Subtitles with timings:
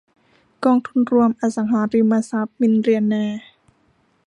[0.65, 3.41] กองทุนรวมอสังหาริมทรัพย์มิลเลียนแนร์